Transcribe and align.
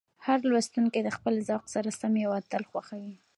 هر 0.25 0.39
لوستونکی 0.49 1.01
د 1.03 1.09
خپل 1.17 1.33
ذوق 1.47 1.63
سره 1.73 1.89
سم 1.99 2.13
یو 2.23 2.31
اتل 2.39 2.63
خوښوي. 2.71 3.13